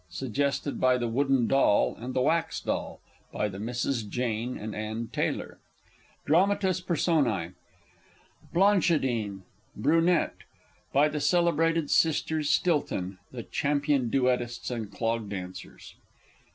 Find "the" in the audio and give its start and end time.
0.97-1.07, 2.15-2.21, 3.49-3.59, 11.07-11.21, 13.31-13.43